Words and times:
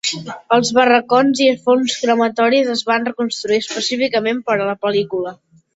Els 0.55 0.71
barracons 0.77 1.41
i 1.47 1.51
forns 1.67 1.99
crematoris 2.05 2.73
es 2.77 2.83
van 2.91 3.07
reconstruir 3.11 3.63
específicament 3.67 4.45
per 4.51 4.59
a 4.61 4.65
la 4.75 4.81
pel·lícula. 4.87 5.39